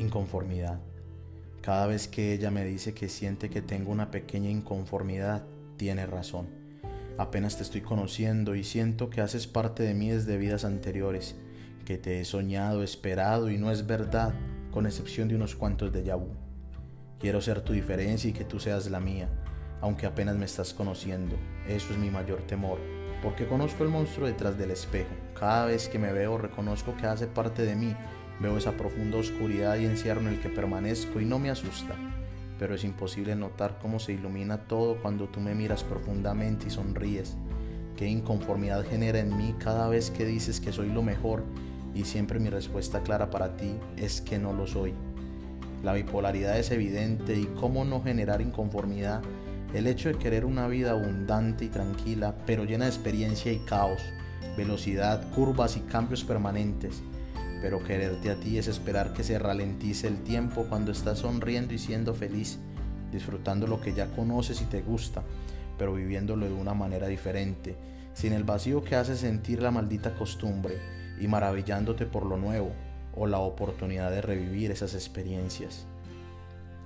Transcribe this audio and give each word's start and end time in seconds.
Inconformidad. 0.00 0.80
Cada 1.60 1.86
vez 1.86 2.08
que 2.08 2.32
ella 2.32 2.50
me 2.50 2.64
dice 2.64 2.94
que 2.94 3.10
siente 3.10 3.50
que 3.50 3.60
tengo 3.60 3.92
una 3.92 4.10
pequeña 4.10 4.48
inconformidad, 4.48 5.44
tiene 5.76 6.06
razón. 6.06 6.48
Apenas 7.18 7.58
te 7.58 7.64
estoy 7.64 7.82
conociendo 7.82 8.54
y 8.54 8.64
siento 8.64 9.10
que 9.10 9.20
haces 9.20 9.46
parte 9.46 9.82
de 9.82 9.92
mí 9.92 10.08
desde 10.08 10.38
vidas 10.38 10.64
anteriores, 10.64 11.36
que 11.84 11.98
te 11.98 12.18
he 12.18 12.24
soñado, 12.24 12.82
esperado 12.82 13.50
y 13.50 13.58
no 13.58 13.70
es 13.70 13.86
verdad, 13.86 14.32
con 14.72 14.86
excepción 14.86 15.28
de 15.28 15.36
unos 15.36 15.54
cuantos 15.54 15.92
de 15.92 16.02
vu. 16.14 16.30
Quiero 17.18 17.42
ser 17.42 17.60
tu 17.60 17.74
diferencia 17.74 18.30
y 18.30 18.32
que 18.32 18.46
tú 18.46 18.58
seas 18.58 18.90
la 18.90 19.00
mía, 19.00 19.28
aunque 19.82 20.06
apenas 20.06 20.36
me 20.36 20.46
estás 20.46 20.72
conociendo. 20.72 21.36
Eso 21.68 21.92
es 21.92 21.98
mi 21.98 22.08
mayor 22.08 22.40
temor, 22.46 22.78
porque 23.22 23.46
conozco 23.46 23.84
el 23.84 23.90
monstruo 23.90 24.26
detrás 24.26 24.56
del 24.56 24.70
espejo. 24.70 25.10
Cada 25.38 25.66
vez 25.66 25.88
que 25.88 25.98
me 25.98 26.10
veo 26.10 26.38
reconozco 26.38 26.96
que 26.96 27.06
hace 27.06 27.26
parte 27.26 27.66
de 27.66 27.76
mí 27.76 27.94
Veo 28.40 28.56
esa 28.56 28.72
profunda 28.72 29.18
oscuridad 29.18 29.76
y 29.76 29.84
encierro 29.84 30.22
en 30.22 30.28
el 30.28 30.40
que 30.40 30.48
permanezco 30.48 31.20
y 31.20 31.26
no 31.26 31.38
me 31.38 31.50
asusta, 31.50 31.94
pero 32.58 32.74
es 32.74 32.84
imposible 32.84 33.36
notar 33.36 33.78
cómo 33.82 33.98
se 33.98 34.14
ilumina 34.14 34.66
todo 34.66 34.96
cuando 35.02 35.28
tú 35.28 35.40
me 35.40 35.54
miras 35.54 35.84
profundamente 35.84 36.68
y 36.68 36.70
sonríes. 36.70 37.36
Qué 37.98 38.08
inconformidad 38.08 38.86
genera 38.88 39.18
en 39.18 39.36
mí 39.36 39.54
cada 39.58 39.88
vez 39.90 40.10
que 40.10 40.24
dices 40.24 40.58
que 40.58 40.72
soy 40.72 40.88
lo 40.88 41.02
mejor 41.02 41.44
y 41.94 42.04
siempre 42.04 42.40
mi 42.40 42.48
respuesta 42.48 43.02
clara 43.02 43.28
para 43.28 43.58
ti 43.58 43.74
es 43.98 44.22
que 44.22 44.38
no 44.38 44.54
lo 44.54 44.66
soy. 44.66 44.94
La 45.82 45.92
bipolaridad 45.92 46.58
es 46.58 46.70
evidente 46.70 47.36
y 47.38 47.44
cómo 47.60 47.84
no 47.84 48.02
generar 48.02 48.40
inconformidad. 48.40 49.20
El 49.74 49.86
hecho 49.86 50.08
de 50.08 50.18
querer 50.18 50.46
una 50.46 50.66
vida 50.66 50.92
abundante 50.92 51.66
y 51.66 51.68
tranquila, 51.68 52.34
pero 52.46 52.64
llena 52.64 52.86
de 52.86 52.90
experiencia 52.90 53.52
y 53.52 53.58
caos, 53.58 54.00
velocidad, 54.56 55.30
curvas 55.34 55.76
y 55.76 55.80
cambios 55.80 56.24
permanentes 56.24 57.02
pero 57.60 57.82
quererte 57.82 58.30
a 58.30 58.36
ti 58.36 58.58
es 58.58 58.68
esperar 58.68 59.12
que 59.12 59.22
se 59.22 59.38
ralentice 59.38 60.08
el 60.08 60.22
tiempo 60.22 60.66
cuando 60.68 60.92
estás 60.92 61.18
sonriendo 61.20 61.74
y 61.74 61.78
siendo 61.78 62.14
feliz, 62.14 62.58
disfrutando 63.12 63.66
lo 63.66 63.80
que 63.80 63.92
ya 63.92 64.06
conoces 64.06 64.62
y 64.62 64.64
te 64.64 64.80
gusta, 64.80 65.22
pero 65.78 65.94
viviéndolo 65.94 66.46
de 66.46 66.54
una 66.54 66.74
manera 66.74 67.06
diferente, 67.06 67.76
sin 68.14 68.32
el 68.32 68.44
vacío 68.44 68.82
que 68.82 68.96
hace 68.96 69.16
sentir 69.16 69.62
la 69.62 69.70
maldita 69.70 70.14
costumbre 70.14 70.78
y 71.20 71.28
maravillándote 71.28 72.06
por 72.06 72.24
lo 72.24 72.36
nuevo 72.36 72.72
o 73.14 73.26
la 73.26 73.38
oportunidad 73.38 74.10
de 74.10 74.22
revivir 74.22 74.70
esas 74.70 74.94
experiencias. 74.94 75.86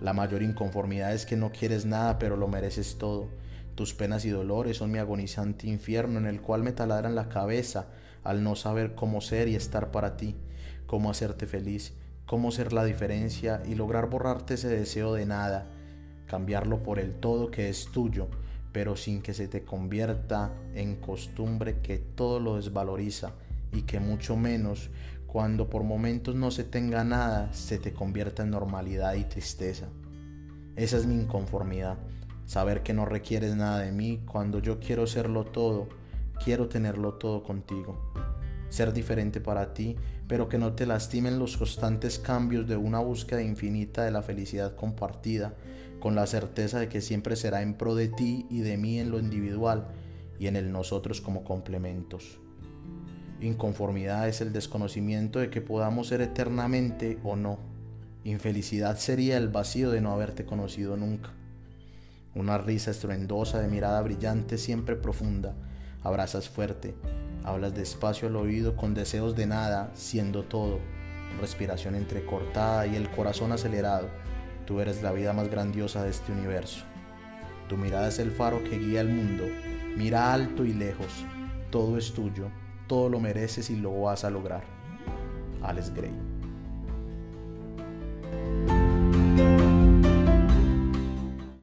La 0.00 0.12
mayor 0.12 0.42
inconformidad 0.42 1.14
es 1.14 1.24
que 1.24 1.36
no 1.36 1.52
quieres 1.52 1.86
nada 1.86 2.18
pero 2.18 2.36
lo 2.36 2.48
mereces 2.48 2.98
todo. 2.98 3.28
Tus 3.74 3.94
penas 3.94 4.24
y 4.24 4.30
dolores 4.30 4.78
son 4.78 4.90
mi 4.90 4.98
agonizante 4.98 5.66
infierno 5.68 6.18
en 6.18 6.26
el 6.26 6.40
cual 6.40 6.62
me 6.62 6.72
taladran 6.72 7.14
la 7.14 7.28
cabeza 7.28 7.86
al 8.26 8.42
no 8.42 8.56
saber 8.56 8.94
cómo 8.94 9.20
ser 9.20 9.48
y 9.48 9.54
estar 9.54 9.90
para 9.90 10.16
ti 10.16 10.36
cómo 10.86 11.10
hacerte 11.10 11.46
feliz, 11.46 11.94
cómo 12.24 12.50
ser 12.50 12.72
la 12.72 12.84
diferencia 12.84 13.62
y 13.66 13.74
lograr 13.74 14.08
borrarte 14.08 14.54
ese 14.54 14.68
deseo 14.68 15.12
de 15.12 15.26
nada, 15.26 15.66
cambiarlo 16.26 16.82
por 16.82 16.98
el 16.98 17.14
todo 17.14 17.50
que 17.50 17.68
es 17.68 17.86
tuyo, 17.86 18.28
pero 18.72 18.96
sin 18.96 19.22
que 19.22 19.34
se 19.34 19.48
te 19.48 19.64
convierta 19.64 20.52
en 20.74 20.96
costumbre 20.96 21.80
que 21.80 21.98
todo 21.98 22.40
lo 22.40 22.56
desvaloriza 22.56 23.32
y 23.72 23.82
que 23.82 24.00
mucho 24.00 24.36
menos 24.36 24.90
cuando 25.26 25.68
por 25.68 25.82
momentos 25.82 26.34
no 26.34 26.50
se 26.50 26.64
tenga 26.64 27.04
nada 27.04 27.52
se 27.52 27.78
te 27.78 27.92
convierta 27.92 28.42
en 28.42 28.50
normalidad 28.50 29.14
y 29.14 29.24
tristeza. 29.24 29.88
Esa 30.76 30.98
es 30.98 31.06
mi 31.06 31.14
inconformidad, 31.14 31.98
saber 32.44 32.82
que 32.82 32.92
no 32.92 33.06
requieres 33.06 33.56
nada 33.56 33.80
de 33.80 33.92
mí 33.92 34.22
cuando 34.30 34.60
yo 34.60 34.78
quiero 34.78 35.06
serlo 35.06 35.44
todo, 35.44 35.88
quiero 36.42 36.68
tenerlo 36.68 37.14
todo 37.14 37.42
contigo 37.42 37.96
ser 38.68 38.92
diferente 38.92 39.40
para 39.40 39.74
ti, 39.74 39.96
pero 40.28 40.48
que 40.48 40.58
no 40.58 40.72
te 40.72 40.86
lastimen 40.86 41.38
los 41.38 41.56
constantes 41.56 42.18
cambios 42.18 42.66
de 42.66 42.76
una 42.76 42.98
búsqueda 42.98 43.42
infinita 43.42 44.04
de 44.04 44.10
la 44.10 44.22
felicidad 44.22 44.74
compartida, 44.74 45.54
con 46.00 46.14
la 46.14 46.26
certeza 46.26 46.78
de 46.78 46.88
que 46.88 47.00
siempre 47.00 47.36
será 47.36 47.62
en 47.62 47.74
pro 47.74 47.94
de 47.94 48.08
ti 48.08 48.46
y 48.50 48.60
de 48.60 48.76
mí 48.76 48.98
en 48.98 49.10
lo 49.10 49.18
individual 49.18 49.88
y 50.38 50.46
en 50.46 50.56
el 50.56 50.72
nosotros 50.72 51.20
como 51.20 51.44
complementos. 51.44 52.38
Inconformidad 53.40 54.28
es 54.28 54.40
el 54.40 54.52
desconocimiento 54.52 55.38
de 55.38 55.50
que 55.50 55.60
podamos 55.60 56.08
ser 56.08 56.20
eternamente 56.20 57.18
o 57.22 57.36
no. 57.36 57.58
Infelicidad 58.24 58.96
sería 58.98 59.36
el 59.36 59.48
vacío 59.48 59.90
de 59.90 60.00
no 60.00 60.12
haberte 60.12 60.44
conocido 60.44 60.96
nunca. 60.96 61.30
Una 62.34 62.58
risa 62.58 62.90
estruendosa 62.90 63.60
de 63.60 63.68
mirada 63.68 64.02
brillante 64.02 64.58
siempre 64.58 64.96
profunda. 64.96 65.54
Abrazas 66.06 66.48
fuerte, 66.48 66.94
Hablas 67.42 67.74
despacio 67.74 68.28
al 68.28 68.36
oído 68.36 68.76
con 68.76 68.94
deseos 68.94 69.34
de 69.34 69.46
nada, 69.46 69.90
siendo 69.94 70.44
todo. 70.44 70.78
Respiración 71.40 71.96
entrecortada 71.96 72.86
y 72.86 72.94
el 72.94 73.10
corazón 73.10 73.50
acelerado. 73.50 74.08
Tú 74.66 74.80
eres 74.80 75.02
la 75.02 75.10
vida 75.10 75.32
más 75.32 75.48
grandiosa 75.48 76.04
de 76.04 76.10
este 76.10 76.30
universo. 76.30 76.84
Tu 77.68 77.76
mirada 77.76 78.08
es 78.08 78.20
el 78.20 78.30
faro 78.30 78.62
que 78.62 78.78
guía 78.78 79.00
el 79.00 79.08
mundo. 79.08 79.44
Mira 79.96 80.32
alto 80.32 80.64
y 80.64 80.74
lejos. 80.74 81.24
Todo 81.70 81.98
es 81.98 82.12
tuyo. 82.14 82.50
Todo 82.86 83.08
lo 83.08 83.18
mereces 83.18 83.68
y 83.70 83.76
lo 83.76 84.00
vas 84.02 84.24
a 84.24 84.30
lograr. 84.30 84.62
Alex 85.62 85.92
Gray. 85.92 86.25